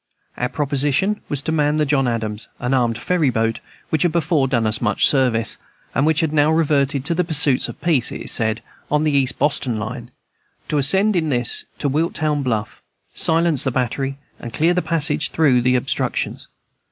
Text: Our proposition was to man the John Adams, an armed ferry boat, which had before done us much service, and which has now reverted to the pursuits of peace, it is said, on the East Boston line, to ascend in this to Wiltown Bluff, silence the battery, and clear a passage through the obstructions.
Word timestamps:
Our 0.35 0.49
proposition 0.49 1.21
was 1.29 1.43
to 1.43 1.51
man 1.51 1.75
the 1.75 1.85
John 1.85 2.07
Adams, 2.07 2.47
an 2.57 2.73
armed 2.73 2.97
ferry 2.97 3.29
boat, 3.29 3.59
which 3.91 4.01
had 4.01 4.11
before 4.11 4.47
done 4.47 4.65
us 4.65 4.81
much 4.81 5.07
service, 5.07 5.59
and 5.93 6.07
which 6.07 6.21
has 6.21 6.31
now 6.31 6.49
reverted 6.49 7.05
to 7.05 7.13
the 7.13 7.23
pursuits 7.23 7.69
of 7.69 7.79
peace, 7.81 8.11
it 8.11 8.21
is 8.21 8.31
said, 8.31 8.63
on 8.89 9.03
the 9.03 9.11
East 9.11 9.37
Boston 9.37 9.77
line, 9.77 10.09
to 10.69 10.79
ascend 10.79 11.15
in 11.15 11.29
this 11.29 11.65
to 11.77 11.87
Wiltown 11.87 12.41
Bluff, 12.41 12.81
silence 13.13 13.63
the 13.63 13.69
battery, 13.69 14.17
and 14.39 14.53
clear 14.53 14.73
a 14.75 14.81
passage 14.81 15.29
through 15.29 15.61
the 15.61 15.75
obstructions. 15.75 16.47